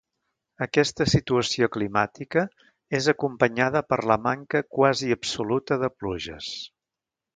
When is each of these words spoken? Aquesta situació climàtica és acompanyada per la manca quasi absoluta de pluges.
Aquesta 0.65 1.05
situació 1.11 1.67
climàtica 1.75 2.45
és 3.01 3.09
acompanyada 3.13 3.83
per 3.93 3.99
la 4.13 4.17
manca 4.29 4.63
quasi 4.79 5.13
absoluta 5.17 5.79
de 5.85 5.95
pluges. 5.99 6.49